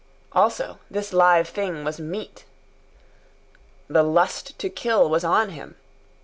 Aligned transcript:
Also, 0.31 0.79
this 0.89 1.13
live 1.13 1.47
thing 1.47 1.83
was 1.83 1.99
meat. 1.99 2.45
The 3.87 4.01
lust 4.01 4.57
to 4.57 4.67
kill 4.67 5.07
was 5.07 5.23
on 5.23 5.49
him. 5.49 5.75